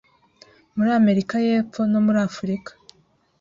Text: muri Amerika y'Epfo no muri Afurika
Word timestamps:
muri 0.75 0.89
Amerika 1.01 1.33
y'Epfo 1.45 1.81
no 1.91 1.99
muri 2.05 2.19
Afurika 2.29 2.71